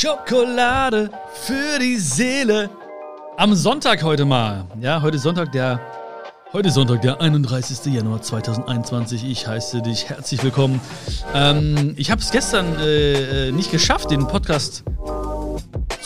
[0.00, 1.10] Schokolade
[1.42, 2.70] für die Seele.
[3.36, 4.64] Am Sonntag heute mal.
[4.80, 5.78] Ja, heute Sonntag, der.
[6.54, 7.92] Heute Sonntag, der 31.
[7.92, 9.28] Januar 2021.
[9.28, 10.80] Ich heiße dich herzlich willkommen.
[11.34, 14.84] Ähm, ich habe es gestern äh, äh, nicht geschafft, den Podcast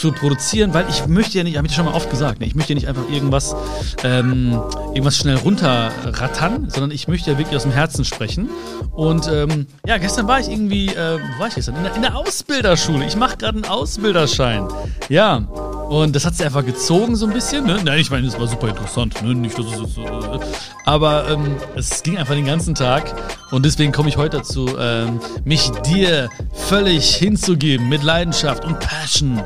[0.04, 2.54] zu produzieren, weil ich möchte ja nicht, habe ich schon mal oft gesagt, ne, ich
[2.54, 3.56] möchte ja nicht einfach irgendwas,
[4.02, 4.52] ähm,
[4.88, 8.50] irgendwas schnell runterrattern, sondern ich möchte ja wirklich aus dem Herzen sprechen.
[8.92, 11.76] Und ähm, ja, gestern war ich irgendwie, äh, wo war ich gestern?
[11.76, 13.06] In der, in der Ausbilderschule.
[13.06, 14.68] Ich mache gerade einen Ausbilderschein.
[15.08, 15.46] Ja.
[15.88, 17.66] Und das hat sich einfach gezogen so ein bisschen.
[17.66, 17.78] Ne?
[17.84, 19.22] Nein, ich meine, das war super interessant.
[19.22, 19.34] Ne?
[19.34, 20.40] Nicht, dass es, äh,
[20.84, 23.14] aber ähm, es ging einfach den ganzen Tag.
[23.50, 29.42] Und deswegen komme ich heute dazu, ähm, mich dir völlig hinzugeben mit Leidenschaft und Passion.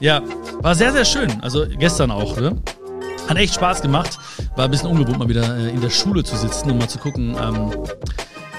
[0.00, 0.22] Ja,
[0.60, 1.40] war sehr, sehr schön.
[1.42, 2.56] Also gestern auch, ne?
[3.28, 4.18] Hat echt Spaß gemacht.
[4.54, 6.98] War ein bisschen ungewohnt, mal wieder äh, in der Schule zu sitzen und mal zu
[6.98, 7.70] gucken, ähm,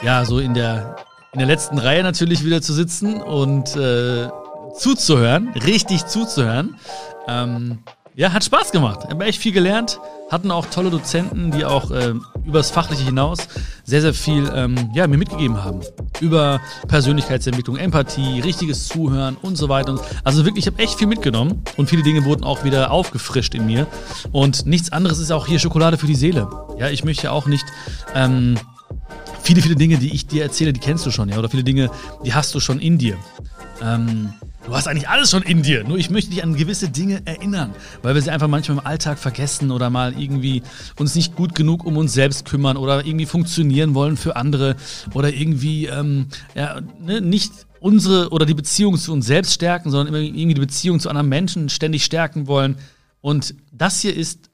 [0.04, 0.98] ja, so in der,
[1.34, 4.28] in der letzten Reihe natürlich wieder zu sitzen und äh,
[4.78, 6.76] zuzuhören, richtig zuzuhören.
[7.28, 7.80] Ähm,
[8.18, 9.08] ja, hat Spaß gemacht.
[9.08, 10.00] Haben echt viel gelernt.
[10.32, 13.48] Hatten auch tolle Dozenten, die auch äh, übers Fachliche hinaus
[13.84, 15.82] sehr, sehr viel ähm, ja, mir mitgegeben haben.
[16.20, 20.02] Über Persönlichkeitsentwicklung, Empathie, richtiges Zuhören und so weiter.
[20.24, 23.68] Also wirklich, ich habe echt viel mitgenommen und viele Dinge wurden auch wieder aufgefrischt in
[23.68, 23.86] mir.
[24.32, 26.50] Und nichts anderes ist auch hier Schokolade für die Seele.
[26.80, 27.66] Ja, ich möchte ja auch nicht.
[28.16, 28.58] Ähm,
[29.44, 31.92] viele, viele Dinge, die ich dir erzähle, die kennst du schon, ja, oder viele Dinge,
[32.26, 33.16] die hast du schon in dir.
[33.82, 34.34] Ähm,
[34.68, 35.86] Du hast eigentlich alles schon in dir.
[35.86, 39.18] Nur ich möchte dich an gewisse Dinge erinnern, weil wir sie einfach manchmal im Alltag
[39.18, 40.62] vergessen oder mal irgendwie
[41.00, 44.76] uns nicht gut genug um uns selbst kümmern oder irgendwie funktionieren wollen für andere
[45.14, 50.14] oder irgendwie ähm, ja, ne, nicht unsere oder die Beziehung zu uns selbst stärken, sondern
[50.14, 52.76] irgendwie die Beziehung zu anderen Menschen ständig stärken wollen.
[53.22, 54.50] Und das hier ist,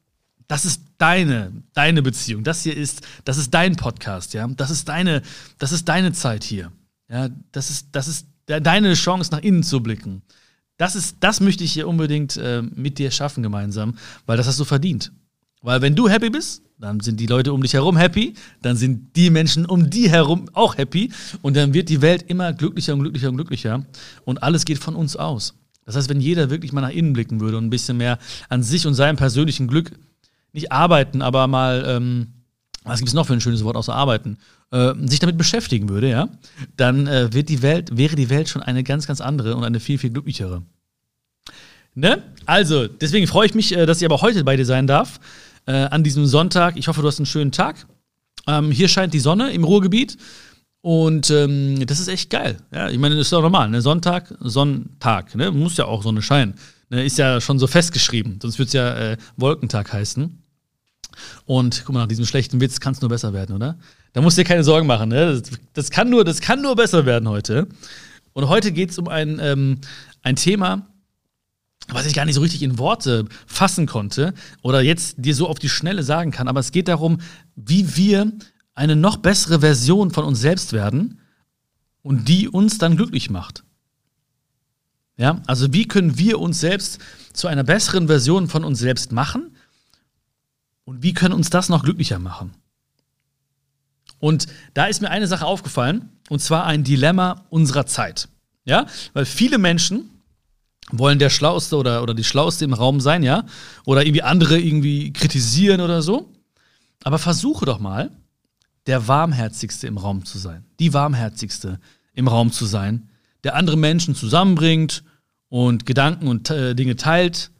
[0.48, 2.44] das ist deine, deine Beziehung.
[2.44, 4.48] Das hier ist, das ist dein Podcast, ja.
[4.48, 5.24] Das ist deine,
[5.58, 6.72] das ist deine Zeit hier.
[7.10, 10.22] Ja, das ist, das ist deine Chance nach innen zu blicken.
[10.78, 14.60] Das, ist, das möchte ich hier unbedingt äh, mit dir schaffen gemeinsam, weil das hast
[14.60, 15.12] du verdient.
[15.62, 19.16] Weil wenn du happy bist, dann sind die Leute um dich herum happy, dann sind
[19.16, 21.12] die Menschen um die herum auch happy
[21.42, 23.86] und dann wird die Welt immer glücklicher und glücklicher und glücklicher
[24.26, 25.54] und alles geht von uns aus.
[25.86, 28.18] Das heißt, wenn jeder wirklich mal nach innen blicken würde und ein bisschen mehr
[28.50, 29.92] an sich und seinem persönlichen Glück
[30.52, 32.28] nicht arbeiten, aber mal ähm,
[32.84, 34.38] was gibt es noch für ein schönes Wort außer arbeiten,
[34.74, 36.30] äh, sich damit beschäftigen würde, ja,
[36.76, 39.80] dann äh, wird die Welt, wäre die Welt schon eine ganz, ganz andere und eine
[39.80, 40.64] viel, viel glücklichere.
[41.96, 42.24] Ne?
[42.46, 45.20] Also, deswegen freue ich mich, äh, dass ich aber heute bei dir sein darf,
[45.68, 46.76] äh, an diesem Sonntag.
[46.76, 47.86] Ich hoffe, du hast einen schönen Tag.
[48.48, 50.18] Ähm, hier scheint die Sonne im Ruhrgebiet.
[50.82, 52.58] Und ähm, das ist echt geil.
[52.74, 53.70] Ja, ich meine, das ist doch normal.
[53.70, 53.82] Ne?
[53.82, 55.34] Sonntag, Sonntag.
[55.36, 55.52] Ne?
[55.52, 56.56] Muss ja auch Sonne scheinen.
[56.90, 57.06] Ne?
[57.06, 58.40] Ist ja schon so festgeschrieben.
[58.42, 60.44] Sonst würde es ja äh, Wolkentag heißen.
[61.46, 63.78] Und guck mal, nach diesem schlechten Witz kann es nur besser werden, oder?
[64.14, 65.42] Da musst du dir keine Sorgen machen, ne?
[65.42, 67.68] Das, das, kann, nur, das kann nur besser werden heute.
[68.34, 69.80] Und heute geht es um ein, ähm,
[70.22, 70.88] ein Thema,
[71.90, 75.60] was ich gar nicht so richtig in Worte fassen konnte oder jetzt dir so auf
[75.60, 76.48] die Schnelle sagen kann.
[76.48, 77.20] Aber es geht darum,
[77.56, 78.32] wie wir
[78.76, 81.20] eine noch bessere Version von uns selbst werden
[82.02, 83.64] und die uns dann glücklich macht.
[85.18, 87.00] Ja, also wie können wir uns selbst
[87.34, 89.56] zu einer besseren Version von uns selbst machen
[90.86, 92.52] und wie können uns das noch glücklicher machen?
[94.24, 98.30] Und da ist mir eine Sache aufgefallen, und zwar ein Dilemma unserer Zeit.
[98.64, 100.12] Ja, weil viele Menschen
[100.94, 103.44] wollen der Schlauste oder, oder die Schlauste im Raum sein, ja,
[103.84, 106.32] oder irgendwie andere irgendwie kritisieren oder so.
[107.04, 108.12] Aber versuche doch mal,
[108.88, 111.82] der Warmherzigste im Raum zu sein, die Warmherzigste
[112.14, 113.10] im Raum zu sein,
[113.44, 115.04] der andere Menschen zusammenbringt
[115.50, 117.52] und Gedanken und äh, Dinge teilt,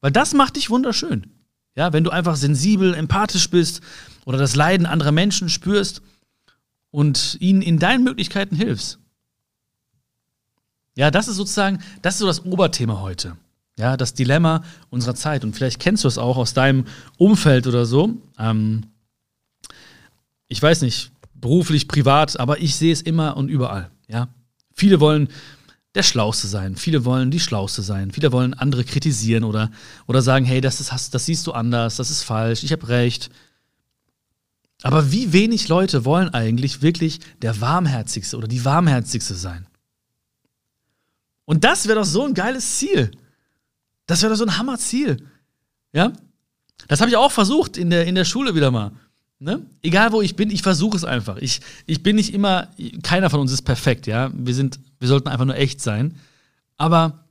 [0.00, 1.28] weil das macht dich wunderschön.
[1.76, 3.80] Ja, wenn du einfach sensibel, empathisch bist
[4.24, 6.02] oder das Leiden anderer Menschen spürst
[6.90, 8.98] und ihnen in deinen Möglichkeiten hilfst.
[10.96, 13.36] Ja, das ist sozusagen, das ist so das Oberthema heute.
[13.76, 15.42] Ja, das Dilemma unserer Zeit.
[15.42, 16.84] Und vielleicht kennst du es auch aus deinem
[17.18, 18.14] Umfeld oder so.
[18.38, 18.86] Ähm,
[20.46, 23.90] ich weiß nicht, beruflich, privat, aber ich sehe es immer und überall.
[24.06, 24.28] Ja,
[24.72, 25.28] viele wollen
[25.94, 26.76] der Schlauste sein.
[26.76, 28.12] Viele wollen die Schlauste sein.
[28.12, 29.70] Viele wollen andere kritisieren oder,
[30.06, 33.30] oder sagen, hey, das, ist, das siehst du anders, das ist falsch, ich habe recht.
[34.84, 39.66] Aber wie wenig Leute wollen eigentlich wirklich der Warmherzigste oder die Warmherzigste sein?
[41.46, 43.10] Und das wäre doch so ein geiles Ziel.
[44.04, 45.26] Das wäre doch so ein Hammerziel.
[45.94, 46.12] Ja?
[46.86, 48.92] Das habe ich auch versucht in der, in der Schule wieder mal.
[49.38, 49.64] Ne?
[49.80, 51.38] Egal wo ich bin, ich versuche es einfach.
[51.38, 52.68] Ich, ich bin nicht immer,
[53.02, 54.30] keiner von uns ist perfekt, ja.
[54.34, 56.16] Wir sind, wir sollten einfach nur echt sein.
[56.76, 57.24] Aber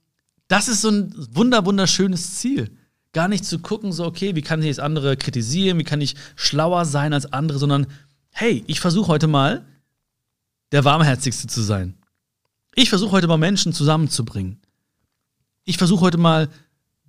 [0.48, 2.76] das ist so ein wunder, wunderschönes Ziel.
[3.14, 6.16] Gar nicht zu gucken, so, okay, wie kann ich jetzt andere kritisieren, wie kann ich
[6.36, 7.88] schlauer sein als andere, sondern
[8.32, 9.66] hey, ich versuche heute mal,
[10.72, 11.94] der Warmherzigste zu sein.
[12.76, 14.60] Ich versuche heute mal Menschen zusammenzubringen.
[15.64, 16.50] Ich versuche heute mal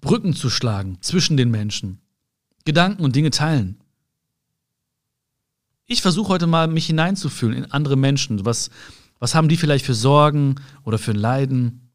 [0.03, 1.99] Brücken zu schlagen zwischen den Menschen.
[2.67, 3.81] Gedanken und Dinge teilen.
[5.87, 8.45] Ich versuche heute mal, mich hineinzufühlen in andere Menschen.
[8.45, 8.71] Was,
[9.19, 11.91] was haben die vielleicht für Sorgen oder für Leiden?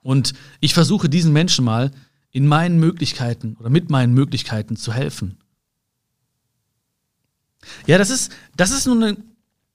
[0.00, 1.90] Und ich versuche diesen Menschen mal
[2.34, 5.38] in meinen Möglichkeiten oder mit meinen Möglichkeiten zu helfen.
[7.86, 9.16] Ja, das ist, das ist nur eine,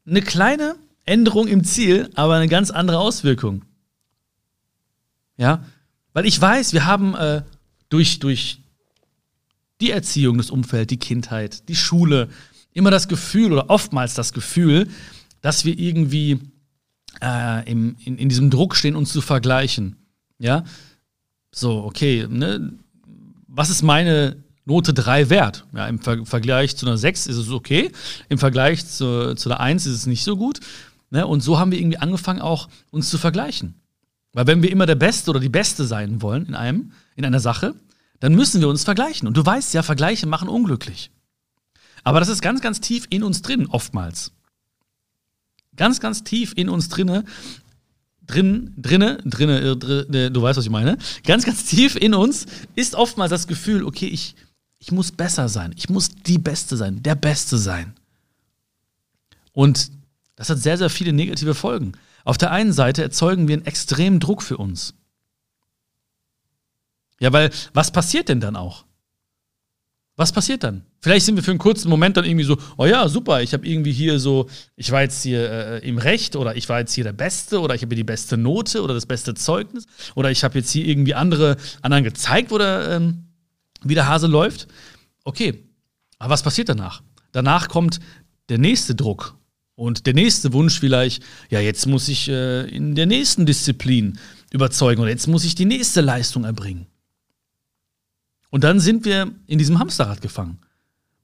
[0.06, 0.75] eine kleine
[1.06, 3.63] Änderung im Ziel, aber eine ganz andere Auswirkung.
[5.38, 5.63] Ja,
[6.11, 7.44] weil ich weiß, wir haben äh,
[7.88, 8.59] durch, durch
[9.79, 12.27] die Erziehung, das Umfeld, die Kindheit, die Schule
[12.73, 14.89] immer das Gefühl oder oftmals das Gefühl,
[15.39, 16.41] dass wir irgendwie
[17.21, 19.95] äh, im, in, in diesem Druck stehen, uns zu vergleichen.
[20.39, 20.65] Ja,
[21.51, 22.73] so, okay, ne?
[23.47, 25.65] was ist meine Note 3 wert?
[25.73, 27.91] Ja, im Ver Vergleich zu einer 6 ist es okay,
[28.29, 30.59] im Vergleich zu, zu der 1 ist es nicht so gut.
[31.09, 31.25] Ne?
[31.25, 33.75] Und so haben wir irgendwie angefangen, auch uns zu vergleichen.
[34.33, 37.39] Weil wenn wir immer der Beste oder die Beste sein wollen in einem, in einer
[37.39, 37.73] Sache,
[38.19, 39.27] dann müssen wir uns vergleichen.
[39.27, 41.09] Und du weißt ja, Vergleiche machen unglücklich.
[42.03, 44.31] Aber das ist ganz, ganz tief in uns drin, oftmals.
[45.75, 47.23] Ganz, ganz tief in uns drinne,
[48.29, 50.97] drin, drinne, drinne, äh, drinne, du weißt, was ich meine.
[51.25, 52.45] Ganz, ganz tief in uns
[52.75, 54.35] ist oftmals das Gefühl, okay, ich,
[54.77, 55.73] ich muss besser sein.
[55.75, 57.93] Ich muss die Beste sein, der Beste sein.
[59.51, 59.91] Und
[60.35, 61.93] das hat sehr, sehr viele negative Folgen.
[62.23, 64.93] Auf der einen Seite erzeugen wir einen extremen Druck für uns.
[67.19, 68.85] Ja, weil was passiert denn dann auch?
[70.19, 70.83] Was passiert dann?
[71.00, 73.66] Vielleicht sind wir für einen kurzen Moment dann irgendwie so, oh ja, super, ich habe
[73.66, 77.06] irgendwie hier so, ich war jetzt hier äh, im Recht oder ich war jetzt hier
[77.06, 79.86] der Beste oder ich habe hier die beste Note oder das beste Zeugnis
[80.16, 83.30] oder ich habe jetzt hier irgendwie andere anderen gezeigt, wo der, ähm,
[83.81, 84.68] wie der Hase läuft.
[85.24, 85.63] Okay,
[86.18, 87.01] aber was passiert danach?
[87.31, 88.01] Danach kommt
[88.50, 89.38] der nächste Druck
[89.75, 94.19] und der nächste Wunsch vielleicht, ja, jetzt muss ich äh, in der nächsten Disziplin
[94.51, 96.88] überzeugen oder jetzt muss ich die nächste Leistung erbringen.
[98.49, 100.59] Und dann sind wir in diesem Hamsterrad gefangen,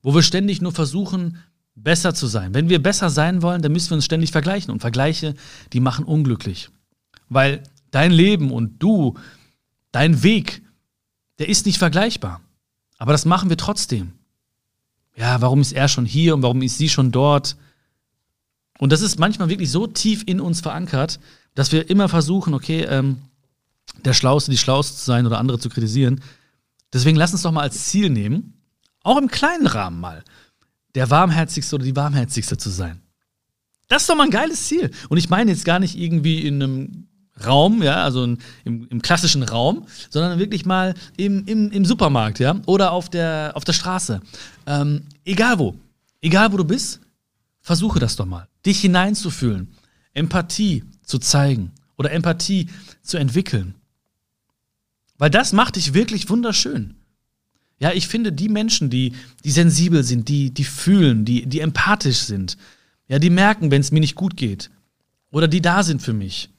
[0.01, 1.37] wo wir ständig nur versuchen,
[1.75, 2.53] besser zu sein.
[2.53, 4.71] Wenn wir besser sein wollen, dann müssen wir uns ständig vergleichen.
[4.71, 5.35] Und Vergleiche,
[5.73, 6.69] die machen unglücklich.
[7.29, 9.15] Weil dein Leben und du,
[9.91, 10.61] dein Weg,
[11.39, 12.41] der ist nicht vergleichbar.
[12.97, 14.13] Aber das machen wir trotzdem.
[15.17, 17.57] Ja, warum ist er schon hier und warum ist sie schon dort?
[18.79, 21.19] Und das ist manchmal wirklich so tief in uns verankert,
[21.55, 23.17] dass wir immer versuchen, okay, ähm,
[24.03, 26.21] der Schlauste, die Schlauste zu sein oder andere zu kritisieren.
[26.95, 28.53] Deswegen lass uns doch mal als Ziel nehmen,
[29.03, 30.23] auch im kleinen Rahmen mal,
[30.95, 33.01] der warmherzigste oder die warmherzigste zu sein.
[33.89, 34.89] Das ist doch mal ein geiles Ziel.
[35.09, 37.07] Und ich meine jetzt gar nicht irgendwie in einem
[37.45, 42.39] Raum, ja, also in, im, im, klassischen Raum, sondern wirklich mal im, im, im Supermarkt,
[42.39, 44.21] ja, oder auf der, auf der Straße.
[44.65, 45.75] Ähm, egal wo.
[46.21, 47.01] Egal wo du bist,
[47.59, 48.47] versuche das doch mal.
[48.65, 49.67] Dich hineinzufühlen,
[50.13, 52.69] Empathie zu zeigen oder Empathie
[53.03, 53.75] zu entwickeln.
[55.17, 56.95] Weil das macht dich wirklich wunderschön.
[57.79, 59.13] Ja, ich finde, die Menschen, die,
[59.43, 62.57] die sensibel sind, die, die fühlen, die, die empathisch sind,
[63.07, 64.69] ja, die merken, wenn es mir nicht gut geht.
[65.31, 66.49] Oder die da sind für mich.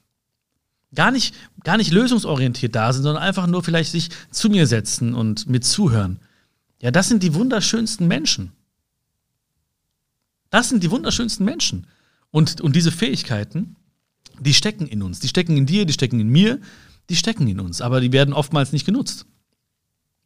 [0.94, 5.14] Gar nicht, gar nicht lösungsorientiert da sind, sondern einfach nur vielleicht sich zu mir setzen
[5.14, 6.20] und mir zuhören.
[6.80, 8.52] Ja, das sind die wunderschönsten Menschen.
[10.50, 11.86] Das sind die wunderschönsten Menschen.
[12.30, 13.76] Und, und diese Fähigkeiten,
[14.38, 15.20] die stecken in uns.
[15.20, 16.60] Die stecken in dir, die stecken in mir,
[17.08, 19.26] die stecken in uns, aber die werden oftmals nicht genutzt.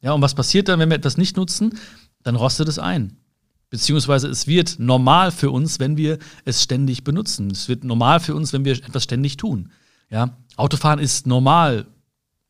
[0.00, 1.78] Ja, und was passiert dann, wenn wir etwas nicht nutzen?
[2.22, 3.16] Dann rostet es ein.
[3.68, 7.50] Beziehungsweise es wird normal für uns, wenn wir es ständig benutzen.
[7.50, 9.70] Es wird normal für uns, wenn wir etwas ständig tun.
[10.10, 11.86] Ja, Autofahren ist normal,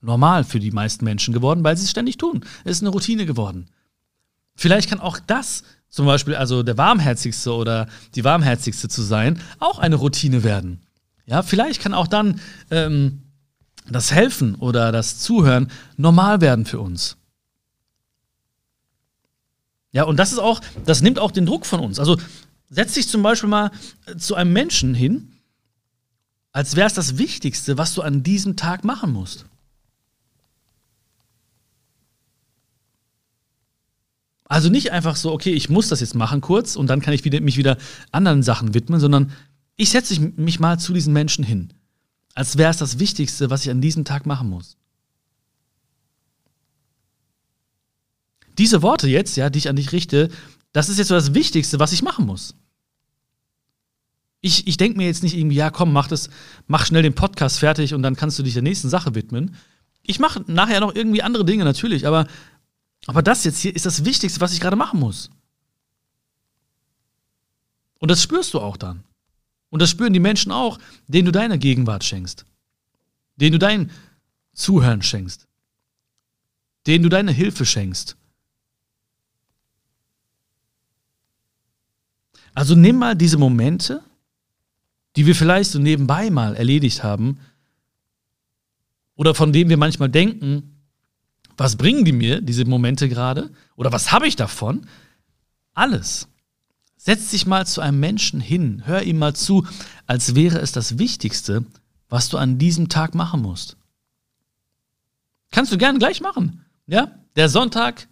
[0.00, 2.42] normal für die meisten Menschen geworden, weil sie es ständig tun.
[2.64, 3.66] Es ist eine Routine geworden.
[4.56, 9.78] Vielleicht kann auch das, zum Beispiel also der warmherzigste oder die warmherzigste zu sein, auch
[9.78, 10.80] eine Routine werden.
[11.26, 12.40] Ja, vielleicht kann auch dann
[12.70, 13.22] ähm,
[13.90, 17.16] das Helfen oder das Zuhören normal werden für uns.
[19.92, 21.98] Ja, und das ist auch, das nimmt auch den Druck von uns.
[21.98, 22.16] Also
[22.68, 23.72] setz dich zum Beispiel mal
[24.16, 25.32] zu einem Menschen hin,
[26.52, 29.46] als wäre es das Wichtigste, was du an diesem Tag machen musst.
[34.44, 37.24] Also nicht einfach so, okay, ich muss das jetzt machen kurz und dann kann ich
[37.24, 37.76] wieder, mich wieder
[38.10, 39.32] anderen Sachen widmen, sondern
[39.76, 41.72] ich setze mich mal zu diesen Menschen hin
[42.34, 44.76] als wäre es das Wichtigste, was ich an diesem Tag machen muss.
[48.58, 50.30] Diese Worte jetzt, ja, die ich an dich richte,
[50.72, 52.54] das ist jetzt so das Wichtigste, was ich machen muss.
[54.42, 56.30] Ich, ich denke mir jetzt nicht irgendwie, ja, komm, mach das,
[56.66, 59.56] mach schnell den Podcast fertig und dann kannst du dich der nächsten Sache widmen.
[60.02, 62.26] Ich mache nachher noch irgendwie andere Dinge natürlich, aber,
[63.06, 65.30] aber das jetzt hier ist das Wichtigste, was ich gerade machen muss.
[67.98, 69.04] Und das spürst du auch dann.
[69.70, 72.44] Und das spüren die Menschen auch, denen du deine Gegenwart schenkst.
[73.36, 73.90] Denen du dein
[74.52, 75.46] Zuhören schenkst,
[76.86, 78.16] denen du deine Hilfe schenkst.
[82.52, 84.02] Also nimm mal diese Momente,
[85.16, 87.38] die wir vielleicht so nebenbei mal erledigt haben,
[89.14, 90.80] oder von denen wir manchmal denken,
[91.56, 93.50] was bringen die mir, diese Momente gerade?
[93.76, 94.86] Oder was habe ich davon?
[95.74, 96.26] Alles.
[97.02, 99.66] Setz dich mal zu einem Menschen hin, hör ihm mal zu,
[100.06, 101.64] als wäre es das Wichtigste,
[102.10, 103.78] was du an diesem Tag machen musst.
[105.50, 106.66] Kannst du gerne gleich machen.
[106.86, 107.18] Ja?
[107.36, 108.06] Der Sonntag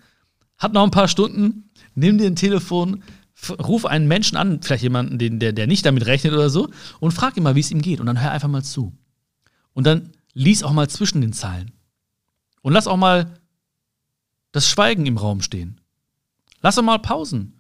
[0.56, 1.70] hat noch ein paar Stunden.
[1.94, 3.02] Nimm dir ein Telefon,
[3.50, 7.12] ruf einen Menschen an, vielleicht jemanden, den, der, der nicht damit rechnet oder so, und
[7.12, 8.00] frag ihn mal, wie es ihm geht.
[8.00, 8.96] Und dann hör einfach mal zu.
[9.74, 11.72] Und dann lies auch mal zwischen den Zeilen.
[12.62, 13.38] Und lass auch mal
[14.50, 15.78] das Schweigen im Raum stehen.
[16.62, 17.57] Lass auch mal Pausen.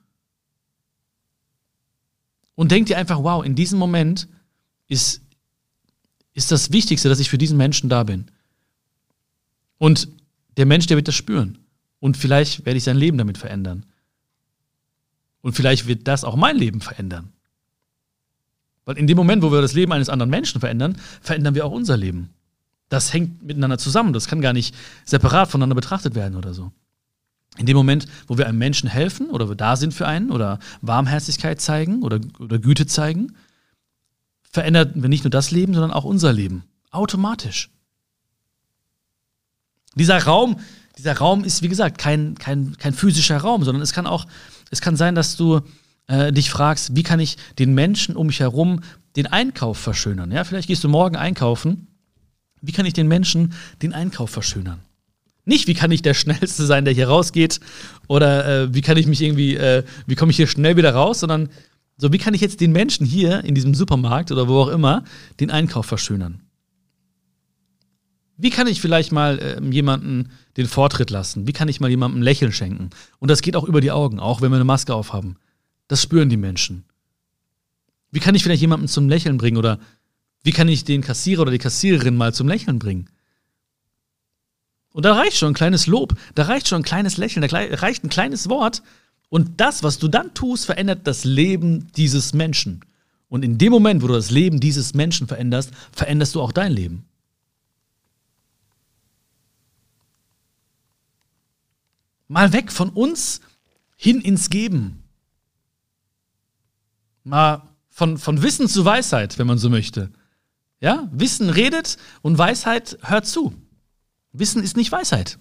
[2.58, 4.26] Und denk dir einfach, wow, in diesem Moment
[4.88, 5.22] ist,
[6.34, 8.32] ist das Wichtigste, dass ich für diesen Menschen da bin.
[9.78, 10.08] Und
[10.56, 11.58] der Mensch, der wird das spüren.
[12.00, 13.86] Und vielleicht werde ich sein Leben damit verändern.
[15.40, 17.32] Und vielleicht wird das auch mein Leben verändern.
[18.84, 21.70] Weil in dem Moment, wo wir das Leben eines anderen Menschen verändern, verändern wir auch
[21.70, 22.30] unser Leben.
[22.88, 24.12] Das hängt miteinander zusammen.
[24.12, 24.74] Das kann gar nicht
[25.04, 26.72] separat voneinander betrachtet werden oder so.
[27.58, 30.58] In dem Moment, wo wir einem Menschen helfen oder wir da sind für einen oder
[30.80, 33.34] Warmherzigkeit zeigen oder, oder Güte zeigen,
[34.50, 36.64] verändern wir nicht nur das Leben, sondern auch unser Leben.
[36.90, 37.70] Automatisch.
[39.94, 40.60] Dieser Raum,
[40.96, 44.26] dieser Raum ist, wie gesagt, kein, kein, kein physischer Raum, sondern es kann auch,
[44.70, 45.60] es kann sein, dass du
[46.06, 48.80] äh, dich fragst, wie kann ich den Menschen um mich herum
[49.16, 50.30] den Einkauf verschönern?
[50.30, 51.88] Ja, vielleicht gehst du morgen einkaufen.
[52.60, 54.80] Wie kann ich den Menschen den Einkauf verschönern?
[55.48, 57.58] Nicht, wie kann ich der Schnellste sein, der hier rausgeht,
[58.06, 61.20] oder äh, wie kann ich mich irgendwie, äh, wie komme ich hier schnell wieder raus,
[61.20, 61.48] sondern
[61.96, 65.04] so, wie kann ich jetzt den Menschen hier in diesem Supermarkt oder wo auch immer
[65.40, 66.42] den Einkauf verschönern?
[68.36, 70.28] Wie kann ich vielleicht mal äh, jemanden
[70.58, 71.46] den Vortritt lassen?
[71.46, 72.90] Wie kann ich mal jemandem Lächeln schenken?
[73.18, 75.38] Und das geht auch über die Augen, auch wenn wir eine Maske aufhaben.
[75.88, 76.84] Das spüren die Menschen.
[78.10, 79.78] Wie kann ich vielleicht jemanden zum Lächeln bringen oder
[80.42, 83.08] wie kann ich den Kassierer oder die Kassiererin mal zum Lächeln bringen?
[84.98, 88.02] Und da reicht schon ein kleines Lob, da reicht schon ein kleines Lächeln, da reicht
[88.02, 88.82] ein kleines Wort.
[89.28, 92.80] Und das, was du dann tust, verändert das Leben dieses Menschen.
[93.28, 96.72] Und in dem Moment, wo du das Leben dieses Menschen veränderst, veränderst du auch dein
[96.72, 97.04] Leben.
[102.26, 103.40] Mal weg von uns
[103.94, 105.04] hin ins Geben.
[107.22, 110.10] Mal von, von Wissen zu Weisheit, wenn man so möchte.
[110.80, 113.54] Ja, Wissen redet und Weisheit hört zu.
[114.32, 115.38] Wissen ist nicht Weisheit.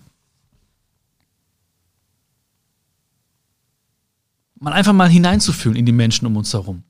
[4.60, 6.84] Mal einfach mal hineinzufühlen in die Menschen um uns herum.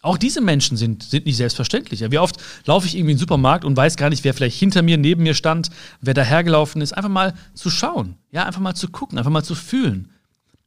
[0.00, 2.08] Auch diese Menschen sind, sind nicht selbstverständlich.
[2.08, 4.82] Wie oft laufe ich irgendwie in den Supermarkt und weiß gar nicht, wer vielleicht hinter
[4.82, 5.70] mir, neben mir stand,
[6.00, 6.92] wer dahergelaufen ist.
[6.92, 10.10] Einfach mal zu schauen, ja, einfach mal zu gucken, einfach mal zu fühlen.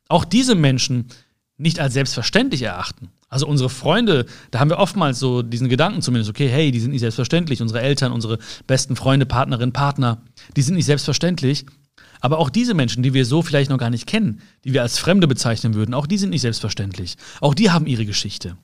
[0.10, 1.08] Auch diese Menschen
[1.62, 3.10] nicht als selbstverständlich erachten.
[3.30, 6.92] Also unsere Freunde, da haben wir oftmals so diesen Gedanken zumindest, okay, hey, die sind
[6.92, 7.62] nicht selbstverständlich.
[7.62, 10.22] Unsere Eltern, unsere besten Freunde, Partnerinnen, Partner,
[10.56, 11.66] die sind nicht selbstverständlich.
[12.20, 15.00] Aber auch diese Menschen, die wir so vielleicht noch gar nicht kennen, die wir als
[15.00, 17.16] Fremde bezeichnen würden, auch die sind nicht selbstverständlich.
[17.40, 18.58] Auch die haben ihre Geschichte.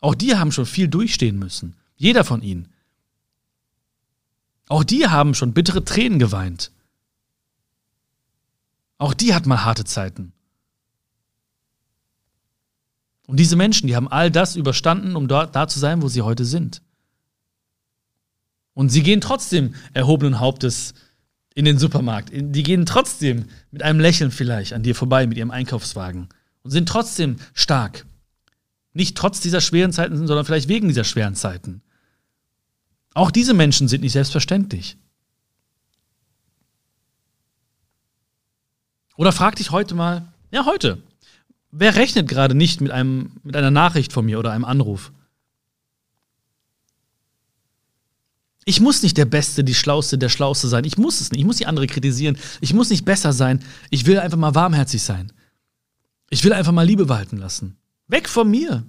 [0.00, 1.76] Auch die haben schon viel durchstehen müssen.
[1.96, 2.68] Jeder von ihnen.
[4.68, 6.70] Auch die haben schon bittere Tränen geweint.
[8.98, 10.33] Auch die hat mal harte Zeiten.
[13.26, 16.22] Und diese Menschen, die haben all das überstanden, um dort da zu sein, wo sie
[16.22, 16.82] heute sind.
[18.74, 20.94] Und sie gehen trotzdem erhobenen Hauptes
[21.54, 22.30] in den Supermarkt.
[22.32, 26.28] Die gehen trotzdem mit einem Lächeln vielleicht an dir vorbei mit ihrem Einkaufswagen
[26.62, 28.04] und sind trotzdem stark.
[28.92, 31.82] Nicht trotz dieser schweren Zeiten, sondern vielleicht wegen dieser schweren Zeiten.
[33.14, 34.96] Auch diese Menschen sind nicht selbstverständlich.
[39.16, 41.00] Oder frag dich heute mal, ja, heute,
[41.76, 45.12] wer rechnet gerade nicht mit, einem, mit einer Nachricht von mir oder einem Anruf?
[48.64, 50.84] Ich muss nicht der Beste, die Schlauste, der Schlauste sein.
[50.84, 51.40] Ich muss es nicht.
[51.40, 52.38] Ich muss die andere kritisieren.
[52.62, 53.62] Ich muss nicht besser sein.
[53.90, 55.32] Ich will einfach mal warmherzig sein.
[56.30, 57.76] Ich will einfach mal Liebe walten lassen.
[58.08, 58.86] Weg von mir.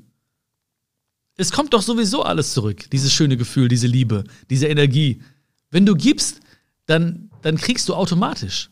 [1.36, 5.22] Es kommt doch sowieso alles zurück, dieses schöne Gefühl, diese Liebe, diese Energie.
[5.70, 6.40] Wenn du gibst,
[6.86, 8.70] dann, dann kriegst du automatisch.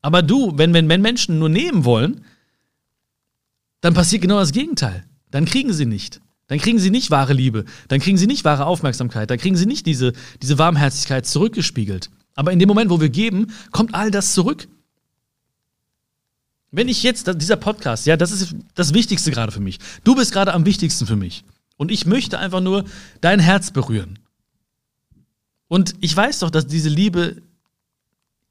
[0.00, 2.24] Aber du, wenn, wenn, wenn Menschen nur nehmen wollen,
[3.80, 5.04] dann passiert genau das Gegenteil.
[5.30, 6.20] Dann kriegen sie nicht.
[6.46, 7.64] Dann kriegen sie nicht wahre Liebe.
[7.88, 9.30] Dann kriegen sie nicht wahre Aufmerksamkeit.
[9.30, 12.10] Dann kriegen sie nicht diese, diese Warmherzigkeit zurückgespiegelt.
[12.34, 14.68] Aber in dem Moment, wo wir geben, kommt all das zurück.
[16.70, 19.78] Wenn ich jetzt, dieser Podcast, ja, das ist das Wichtigste gerade für mich.
[20.04, 21.44] Du bist gerade am wichtigsten für mich.
[21.76, 22.84] Und ich möchte einfach nur
[23.20, 24.18] dein Herz berühren.
[25.68, 27.42] Und ich weiß doch, dass diese Liebe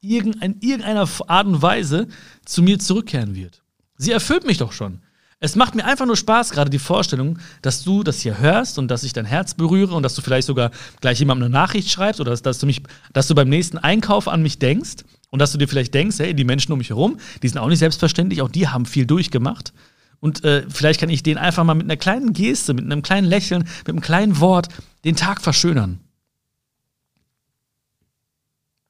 [0.01, 2.07] in irgendeiner Art und Weise
[2.45, 3.63] zu mir zurückkehren wird.
[3.97, 5.01] Sie erfüllt mich doch schon.
[5.39, 8.87] Es macht mir einfach nur Spaß, gerade die Vorstellung, dass du das hier hörst und
[8.87, 12.19] dass ich dein Herz berühre und dass du vielleicht sogar gleich jemandem eine Nachricht schreibst
[12.19, 12.81] oder dass, dass, du mich,
[13.13, 16.33] dass du beim nächsten Einkauf an mich denkst und dass du dir vielleicht denkst, hey,
[16.33, 19.73] die Menschen um mich herum, die sind auch nicht selbstverständlich, auch die haben viel durchgemacht.
[20.19, 23.27] Und äh, vielleicht kann ich denen einfach mal mit einer kleinen Geste, mit einem kleinen
[23.27, 24.69] Lächeln, mit einem kleinen Wort
[25.05, 25.99] den Tag verschönern.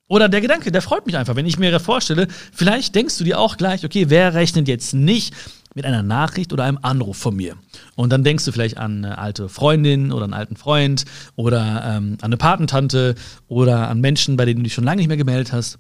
[0.10, 3.38] Oder der Gedanke, der freut mich einfach, wenn ich mir vorstelle, vielleicht denkst du dir
[3.38, 5.36] auch gleich, okay, wer rechnet jetzt nicht
[5.78, 7.56] mit einer Nachricht oder einem Anruf von mir?
[7.96, 11.06] Und dann denkst du vielleicht an eine alte Freundin oder einen alten Freund
[11.36, 13.16] oder ähm, an eine Patentante
[13.48, 15.78] oder an Menschen, bei denen du dich schon lange nicht mehr gemeldet hast.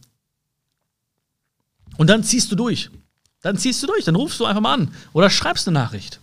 [1.97, 2.91] Und dann ziehst du durch.
[3.41, 6.19] Dann ziehst du durch, dann rufst du einfach mal an oder schreibst eine Nachricht.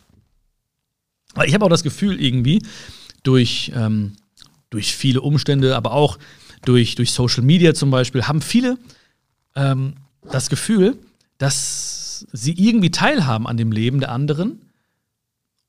[1.35, 2.63] Weil ich habe auch das Gefühl irgendwie,
[3.25, 4.13] durch, ähm,
[4.71, 6.19] durch viele Umstände, aber auch
[6.65, 8.79] durch, durch Social Media zum Beispiel, haben viele
[9.57, 9.95] ähm,
[10.31, 10.97] das Gefühl,
[11.39, 14.61] dass sie irgendwie teilhaben an dem Leben der anderen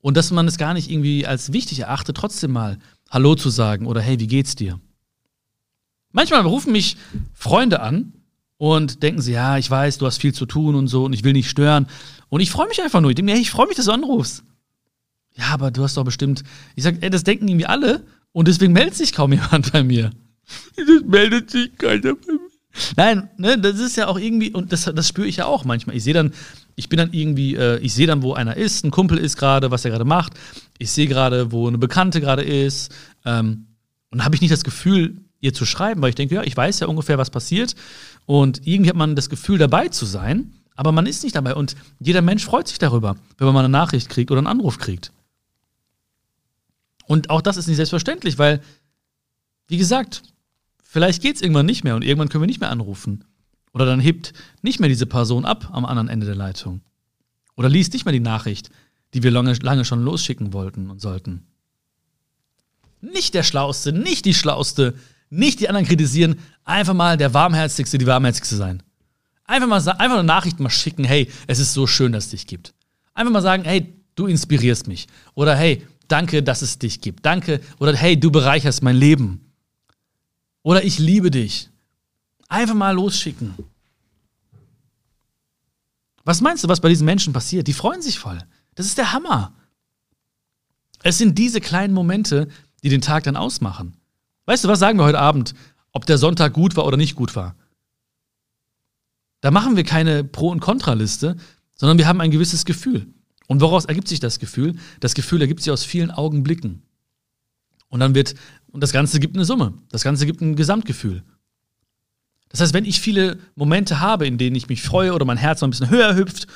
[0.00, 2.78] und dass man es gar nicht irgendwie als wichtig erachtet, trotzdem mal
[3.10, 4.80] Hallo zu sagen oder hey, wie geht's dir?
[6.12, 6.96] Manchmal rufen mich
[7.34, 8.12] Freunde an
[8.58, 11.24] und denken sie, ja, ich weiß, du hast viel zu tun und so und ich
[11.24, 11.86] will nicht stören.
[12.28, 13.10] Und ich freue mich einfach nur.
[13.10, 14.44] Ich denke mir, hey, ich freue mich, dass du anrufst.
[15.34, 16.42] Ja, aber du hast doch bestimmt.
[16.74, 20.10] Ich sage, ey, das denken irgendwie alle und deswegen meldet sich kaum jemand bei mir.
[20.76, 22.45] Das meldet sich keiner bei mir.
[22.96, 25.96] Nein, ne, das ist ja auch irgendwie, und das, das spüre ich ja auch manchmal.
[25.96, 26.32] Ich sehe dann,
[26.74, 29.70] ich bin dann irgendwie, äh, ich sehe dann, wo einer ist, ein Kumpel ist gerade,
[29.70, 30.34] was er gerade macht.
[30.78, 32.92] Ich sehe gerade, wo eine Bekannte gerade ist.
[33.24, 33.66] Ähm,
[34.10, 36.80] und habe ich nicht das Gefühl, ihr zu schreiben, weil ich denke, ja, ich weiß
[36.80, 37.74] ja ungefähr, was passiert.
[38.26, 41.54] Und irgendwie hat man das Gefühl, dabei zu sein, aber man ist nicht dabei.
[41.54, 44.78] Und jeder Mensch freut sich darüber, wenn man mal eine Nachricht kriegt oder einen Anruf
[44.78, 45.12] kriegt.
[47.06, 48.60] Und auch das ist nicht selbstverständlich, weil,
[49.68, 50.22] wie gesagt,
[50.88, 53.24] vielleicht geht es irgendwann nicht mehr und irgendwann können wir nicht mehr anrufen.
[53.72, 56.80] Oder dann hebt nicht mehr diese Person ab am anderen Ende der Leitung.
[57.56, 58.70] Oder liest nicht mehr die Nachricht,
[59.14, 61.46] die wir lange, lange schon losschicken wollten und sollten.
[63.00, 64.94] Nicht der Schlauste, nicht die Schlauste,
[65.30, 68.82] nicht die anderen kritisieren, einfach mal der Warmherzigste, die Warmherzigste sein.
[69.44, 72.46] Einfach mal einfach eine Nachricht mal schicken, hey, es ist so schön, dass es dich
[72.46, 72.74] gibt.
[73.14, 75.06] Einfach mal sagen, hey, du inspirierst mich.
[75.34, 77.24] Oder hey, danke, dass es dich gibt.
[77.24, 77.60] Danke.
[77.78, 79.45] Oder hey, du bereicherst mein Leben.
[80.66, 81.70] Oder ich liebe dich.
[82.48, 83.54] Einfach mal losschicken.
[86.24, 87.68] Was meinst du, was bei diesen Menschen passiert?
[87.68, 88.40] Die freuen sich voll.
[88.74, 89.54] Das ist der Hammer.
[91.04, 92.48] Es sind diese kleinen Momente,
[92.82, 93.96] die den Tag dann ausmachen.
[94.46, 95.54] Weißt du, was sagen wir heute Abend,
[95.92, 97.54] ob der Sonntag gut war oder nicht gut war?
[99.42, 101.36] Da machen wir keine Pro- und Kontraliste,
[101.76, 103.06] sondern wir haben ein gewisses Gefühl.
[103.46, 104.76] Und woraus ergibt sich das Gefühl?
[104.98, 106.82] Das Gefühl ergibt sich aus vielen Augenblicken.
[107.88, 108.34] Und dann wird,
[108.70, 109.74] und das Ganze gibt eine Summe.
[109.90, 111.22] Das Ganze gibt ein Gesamtgefühl.
[112.48, 115.60] Das heißt, wenn ich viele Momente habe, in denen ich mich freue oder mein Herz
[115.60, 116.46] noch ein bisschen höher hüpft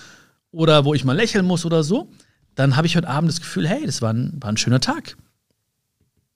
[0.51, 2.11] oder wo ich mal lächeln muss oder so,
[2.55, 5.17] dann habe ich heute Abend das Gefühl, hey, das war ein, war ein schöner Tag.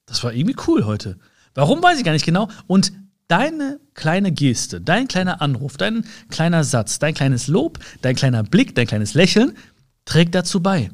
[0.07, 1.19] Das war irgendwie cool heute.
[1.55, 2.49] Warum weiß ich gar nicht genau.
[2.67, 2.93] Und
[3.29, 8.75] deine kleine Geste, dein kleiner Anruf, dein kleiner Satz, dein kleines Lob, dein kleiner Blick,
[8.75, 9.57] dein kleines Lächeln
[10.05, 10.91] trägt dazu bei.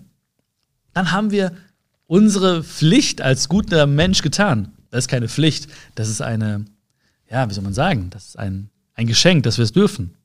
[0.93, 1.53] Dann haben wir
[2.11, 4.73] unsere Pflicht als guter Mensch getan.
[4.91, 6.65] Das ist keine Pflicht, das ist eine,
[7.31, 10.17] ja, wie soll man sagen, das ist ein, ein Geschenk, dass wir es dürfen.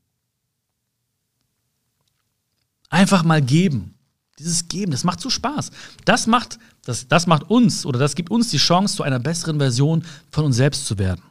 [2.89, 3.93] Einfach mal geben.
[4.39, 5.69] Dieses Geben, das macht so Spaß.
[6.05, 9.59] Das macht, das, das macht uns oder das gibt uns die Chance, zu einer besseren
[9.59, 11.21] Version von uns selbst zu werden.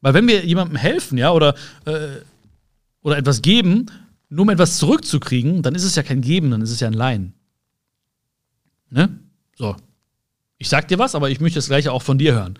[0.00, 2.08] Weil wenn wir jemandem helfen, ja, oder, äh,
[3.02, 3.86] oder etwas geben,
[4.28, 6.92] nur um etwas zurückzukriegen, dann ist es ja kein Geben, dann ist es ja ein
[6.92, 7.34] Leihen.
[8.90, 9.18] Ne?
[9.56, 9.76] So.
[10.58, 12.58] Ich sag dir was, aber ich möchte das gleiche auch von dir hören.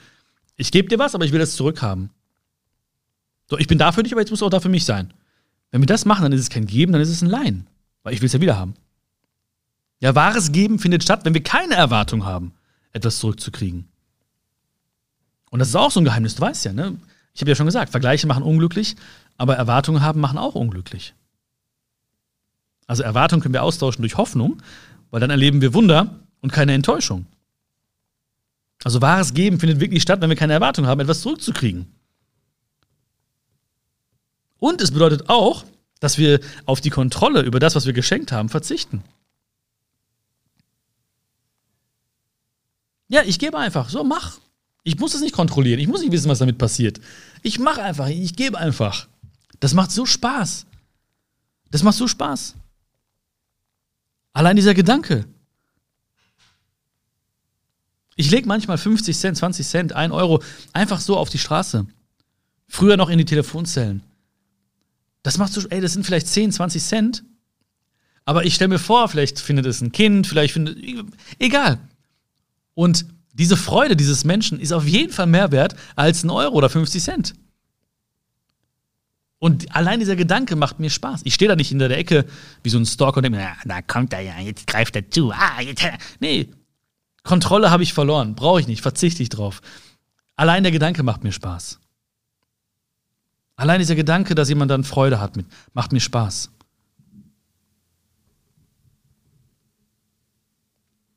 [0.56, 2.10] Ich gebe dir was, aber ich will das zurückhaben.
[3.48, 5.12] So, ich bin da für dich, aber jetzt musst du auch da für mich sein.
[5.70, 7.66] Wenn wir das machen, dann ist es kein Geben, dann ist es ein Leihen.
[8.02, 8.74] Weil ich will es ja wieder haben.
[10.00, 12.52] Ja, wahres Geben findet statt, wenn wir keine Erwartung haben,
[12.92, 13.88] etwas zurückzukriegen.
[15.50, 16.96] Und das ist auch so ein Geheimnis, du weißt ja, ne?
[17.32, 18.96] Ich habe ja schon gesagt, Vergleiche machen unglücklich,
[19.36, 21.14] aber Erwartungen haben machen auch unglücklich.
[22.86, 24.62] Also Erwartungen können wir austauschen durch Hoffnung,
[25.14, 27.26] weil dann erleben wir Wunder und keine Enttäuschung.
[28.82, 31.86] Also wahres Geben findet wirklich statt, wenn wir keine Erwartung haben, etwas zurückzukriegen.
[34.58, 35.64] Und es bedeutet auch,
[36.00, 39.04] dass wir auf die Kontrolle über das, was wir geschenkt haben, verzichten.
[43.06, 43.90] Ja, ich gebe einfach.
[43.90, 44.40] So, mach.
[44.82, 45.78] Ich muss es nicht kontrollieren.
[45.78, 47.00] Ich muss nicht wissen, was damit passiert.
[47.44, 48.08] Ich mache einfach.
[48.08, 49.06] Ich gebe einfach.
[49.60, 50.66] Das macht so Spaß.
[51.70, 52.56] Das macht so Spaß.
[54.34, 55.24] Allein dieser Gedanke.
[58.16, 60.42] Ich lege manchmal 50 Cent, 20 Cent, 1 Euro
[60.72, 61.86] einfach so auf die Straße.
[62.68, 64.02] Früher noch in die Telefonzellen.
[65.22, 67.24] Das machst du, ey, das sind vielleicht 10, 20 Cent.
[68.24, 70.78] Aber ich stelle mir vor, vielleicht findet es ein Kind, vielleicht findet.
[71.38, 71.78] Egal.
[72.74, 76.68] Und diese Freude dieses Menschen ist auf jeden Fall mehr wert als ein Euro oder
[76.68, 77.34] 50 Cent.
[79.38, 81.22] Und allein dieser Gedanke macht mir Spaß.
[81.24, 82.24] Ich stehe da nicht hinter der Ecke
[82.62, 85.32] wie so ein Stalker und denke mir, da kommt er ja, jetzt greift er zu.
[85.32, 85.84] Ah, jetzt.
[86.20, 86.48] Nee,
[87.24, 88.34] Kontrolle habe ich verloren.
[88.34, 89.60] Brauche ich nicht, verzichte ich drauf.
[90.36, 91.80] Allein der Gedanke macht mir Spaß.
[93.56, 96.50] Allein dieser Gedanke, dass jemand dann Freude hat, mit, macht mir Spaß.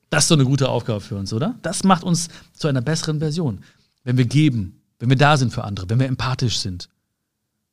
[0.09, 1.57] Das ist so eine gute Aufgabe für uns, oder?
[1.61, 3.63] Das macht uns zu einer besseren Version.
[4.03, 6.89] Wenn wir geben, wenn wir da sind für andere, wenn wir empathisch sind.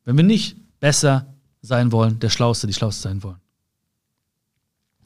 [0.04, 1.26] Wenn wir nicht besser
[1.62, 3.40] sein wollen, der Schlauste, die Schlauste sein wollen.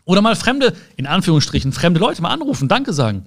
[0.05, 3.27] Oder mal fremde, in Anführungsstrichen, fremde Leute mal anrufen, Danke sagen.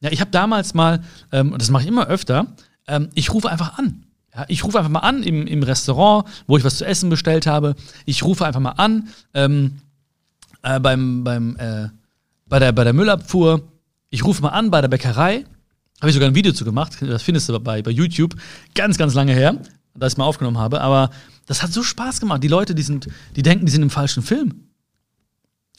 [0.00, 2.46] Ja, ich habe damals mal, ähm, und das mache ich immer öfter,
[2.86, 4.04] ähm, ich rufe einfach an.
[4.34, 7.46] Ja, ich rufe einfach mal an im, im Restaurant, wo ich was zu essen bestellt
[7.46, 7.74] habe.
[8.04, 9.78] Ich rufe einfach mal an ähm,
[10.62, 11.88] äh, beim, beim, äh,
[12.46, 13.62] bei, der, bei der Müllabfuhr.
[14.10, 15.44] Ich rufe mal an bei der Bäckerei.
[16.00, 16.98] Habe ich sogar ein Video zu gemacht.
[17.00, 18.36] Das findest du bei, bei YouTube.
[18.74, 19.56] Ganz, ganz lange her,
[19.94, 20.80] dass ich mal aufgenommen habe.
[20.80, 21.10] Aber
[21.46, 22.42] das hat so Spaß gemacht.
[22.42, 24.68] Die Leute, die, sind, die denken, die sind im falschen Film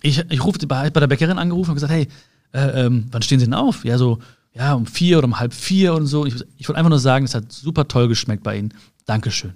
[0.02, 2.08] ich, ich rufe bei, bei der Bäckerin angerufen und gesagt, hey,
[2.54, 3.84] äh, ähm, wann stehen Sie denn auf?
[3.86, 4.20] Ja, so,
[4.54, 6.26] ja, um vier oder um halb vier und so.
[6.26, 8.74] Ich, ich wollte einfach nur sagen, es hat super toll geschmeckt bei Ihnen.
[9.06, 9.54] Dankeschön.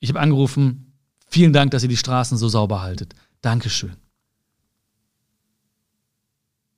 [0.00, 0.92] Ich habe angerufen,
[1.28, 3.14] vielen Dank, dass ihr die Straßen so sauber haltet.
[3.40, 3.96] Dankeschön.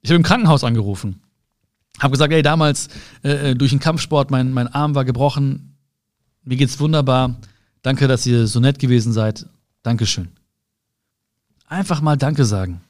[0.03, 1.21] Ich habe im Krankenhaus angerufen.
[1.99, 2.89] Habe gesagt, ey, damals
[3.25, 5.76] äh, äh, durch den Kampfsport, mein, mein Arm war gebrochen.
[6.47, 7.37] Mir geht's wunderbar.
[7.83, 9.47] Danke, dass ihr so nett gewesen seid.
[9.83, 10.29] Dankeschön.
[11.67, 12.81] Einfach mal Danke sagen.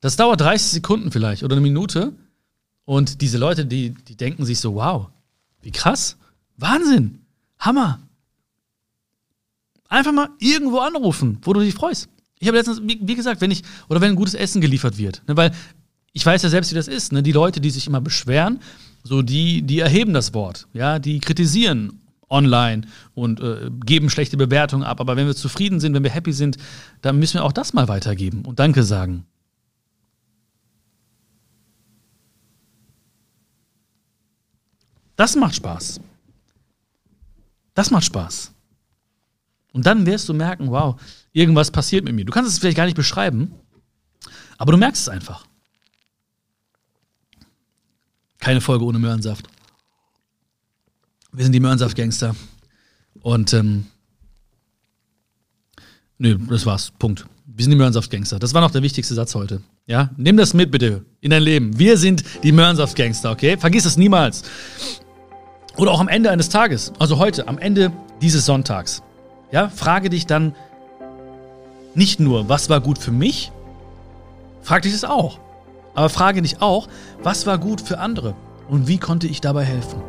[0.00, 2.14] Das dauert 30 Sekunden vielleicht oder eine Minute.
[2.86, 5.08] Und diese Leute, die, die denken sich so, wow,
[5.60, 6.16] wie krass,
[6.56, 7.20] Wahnsinn,
[7.58, 8.00] Hammer.
[9.88, 12.08] Einfach mal irgendwo anrufen, wo du dich freust.
[12.38, 15.36] Ich habe letztens, wie, gesagt, wenn ich, oder wenn ein gutes Essen geliefert wird, ne,
[15.36, 15.52] weil
[16.12, 18.60] ich weiß ja selbst, wie das ist, ne, die Leute, die sich immer beschweren,
[19.02, 22.82] so die, die erheben das Wort, ja, die kritisieren online
[23.14, 25.00] und äh, geben schlechte Bewertungen ab.
[25.00, 26.56] Aber wenn wir zufrieden sind, wenn wir happy sind,
[27.02, 29.26] dann müssen wir auch das mal weitergeben und Danke sagen.
[35.16, 36.00] Das macht Spaß.
[37.74, 38.54] Das macht Spaß.
[39.72, 41.00] Und dann wirst du merken, wow,
[41.32, 42.24] irgendwas passiert mit mir.
[42.24, 43.52] Du kannst es vielleicht gar nicht beschreiben,
[44.56, 45.46] aber du merkst es einfach.
[48.40, 49.46] Keine Folge ohne Möhrensaft.
[51.32, 52.34] Wir sind die Mörnsaft-Gangster.
[53.20, 53.86] Und ähm,
[56.18, 56.92] nö, das war's.
[56.98, 57.26] Punkt.
[57.46, 58.38] Wir sind die Mörnsaft-Gangster.
[58.38, 59.60] Das war noch der wichtigste Satz heute.
[59.86, 61.78] Ja, nimm das mit bitte in dein Leben.
[61.78, 63.56] Wir sind die Mörnsaft-Gangster, okay?
[63.58, 64.42] Vergiss es niemals.
[65.76, 69.02] Oder auch am Ende eines Tages, also heute, am Ende dieses Sonntags.
[69.52, 70.54] Ja, frage dich dann
[71.94, 73.50] nicht nur, was war gut für mich,
[74.62, 75.38] frag dich das auch.
[76.00, 76.88] Aber frage dich auch,
[77.22, 78.34] was war gut für andere
[78.70, 80.00] und wie konnte ich dabei helfen?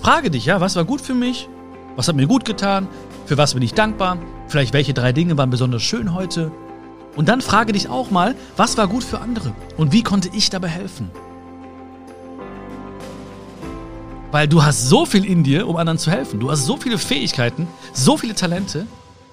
[0.00, 1.46] Frage dich, ja, was war gut für mich?
[1.94, 2.88] Was hat mir gut getan?
[3.26, 4.16] Für was bin ich dankbar?
[4.48, 6.52] Vielleicht welche drei Dinge waren besonders schön heute?
[7.16, 9.52] Und dann frage dich auch mal, was war gut für andere?
[9.76, 11.10] Und wie konnte ich dabei helfen?
[14.30, 16.40] Weil du hast so viel in dir, um anderen zu helfen.
[16.40, 18.86] Du hast so viele Fähigkeiten, so viele Talente.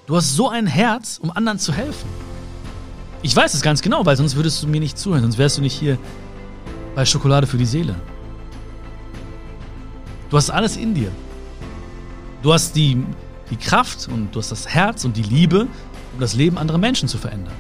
[0.06, 2.10] Du hast so ein Herz, um anderen zu helfen.
[3.24, 5.62] Ich weiß es ganz genau, weil sonst würdest du mir nicht zuhören, sonst wärst du
[5.62, 5.98] nicht hier
[6.96, 7.96] bei Schokolade für die Seele.
[10.30, 11.12] Du hast alles in dir.
[12.42, 13.04] Du hast die,
[13.50, 15.68] die Kraft und du hast das Herz und die Liebe,
[16.14, 17.54] um das Leben anderer Menschen zu verändern.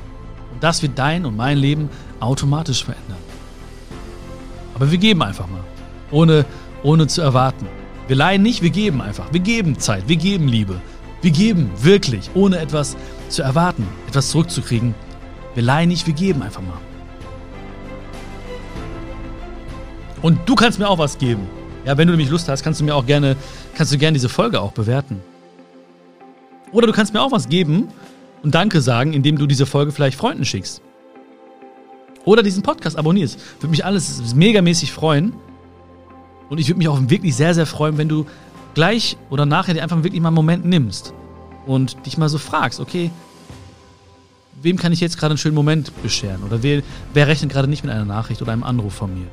[0.51, 3.17] Und das wird dein und mein Leben automatisch verändern.
[4.73, 5.63] Aber wir geben einfach mal,
[6.09, 6.45] ohne,
[6.81, 7.67] ohne zu erwarten.
[8.07, 9.31] Wir leihen nicht, wir geben einfach.
[9.31, 10.81] Wir geben Zeit, wir geben Liebe.
[11.21, 12.97] Wir geben wirklich, ohne etwas
[13.29, 14.95] zu erwarten, etwas zurückzukriegen.
[15.53, 16.77] Wir leihen nicht, wir geben einfach mal.
[20.21, 21.47] Und du kannst mir auch was geben.
[21.85, 23.35] Ja, wenn du nämlich Lust hast, kannst du mir auch gerne,
[23.75, 25.19] kannst du gerne diese Folge auch bewerten.
[26.71, 27.89] Oder du kannst mir auch was geben
[28.43, 30.81] und Danke sagen, indem du diese Folge vielleicht Freunden schickst.
[32.23, 33.39] Oder diesen Podcast abonnierst.
[33.59, 35.33] Würde mich alles megamäßig freuen.
[36.49, 38.25] Und ich würde mich auch wirklich sehr, sehr freuen, wenn du
[38.73, 41.13] gleich oder nachher dir einfach wirklich mal einen Moment nimmst
[41.65, 43.09] und dich mal so fragst, okay,
[44.63, 46.43] wem kann ich jetzt gerade einen schönen Moment bescheren?
[46.43, 46.81] Oder wer,
[47.13, 49.27] wer rechnet gerade nicht mit einer Nachricht oder einem Anruf von mir?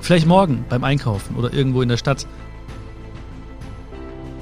[0.00, 2.26] Vielleicht morgen beim Einkaufen oder irgendwo in der Stadt.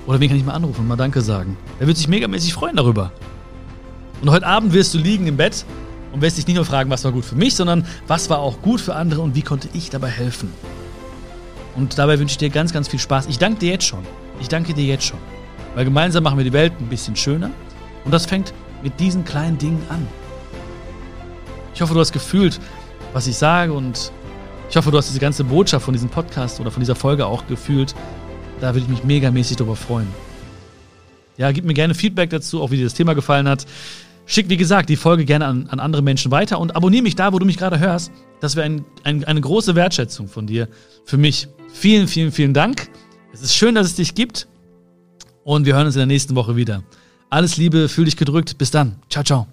[0.07, 1.57] Oder wen kann ich mal anrufen und mal Danke sagen?
[1.81, 3.13] Er wird sich megamäßig freuen darüber.
[4.23, 5.65] Und heute Abend wirst du liegen im Bett
[6.13, 8.63] und wirst dich nicht nur fragen, was war gut für mich, sondern was war auch
[8.63, 10.51] gut für andere und wie konnte ich dabei helfen.
[11.77, 13.27] Und dabei wünsche ich dir ganz, ganz viel Spaß.
[13.27, 14.05] Ich danke dir jetzt schon.
[14.41, 15.19] Ich danke dir jetzt schon.
[15.75, 17.51] Weil gemeinsam machen wir die Welt ein bisschen schöner.
[18.05, 20.07] Und das fängt mit diesen kleinen Dingen an.
[21.75, 22.61] Ich hoffe, du hast gefühlt,
[23.12, 24.12] was ich sage und
[24.71, 27.47] ich hoffe, du hast diese ganze Botschaft von diesem Podcast oder von dieser Folge auch
[27.47, 27.95] gefühlt.
[28.61, 30.09] Da würde ich mich megamäßig darüber freuen.
[31.37, 33.64] Ja, gib mir gerne Feedback dazu, auch wie dir das Thema gefallen hat.
[34.27, 37.33] Schick, wie gesagt, die Folge gerne an, an andere Menschen weiter und abonniere mich da,
[37.33, 38.12] wo du mich gerade hörst.
[38.41, 40.69] Das wäre ein, ein, eine große Wertschätzung von dir
[41.05, 41.49] für mich.
[41.73, 42.91] Vielen, vielen, vielen Dank.
[43.33, 44.49] Es ist schön, dass es dich gibt.
[45.45, 46.83] Und wir hören uns in der nächsten Woche wieder.
[47.31, 48.59] Alles Liebe, fühl dich gedrückt.
[48.59, 48.97] Bis dann.
[49.11, 49.47] Ciao, ciao.